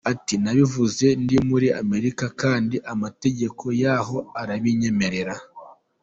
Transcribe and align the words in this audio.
Ati: 0.11 0.35
“Nabivuze 0.43 1.05
ndi 1.23 1.37
muri 1.49 1.67
Amerika 1.81 2.25
kandi 2.41 2.75
amategeko 2.93 3.63
yahoo 3.81 4.25
arabinyemerera.” 4.41 5.35